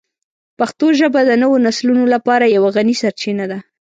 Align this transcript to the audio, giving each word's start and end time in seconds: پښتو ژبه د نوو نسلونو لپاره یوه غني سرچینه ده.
پښتو 0.59 0.87
ژبه 0.99 1.21
د 1.25 1.31
نوو 1.41 1.55
نسلونو 1.65 2.03
لپاره 2.13 2.53
یوه 2.55 2.69
غني 2.75 2.95
سرچینه 3.01 3.45
ده. 3.51 3.59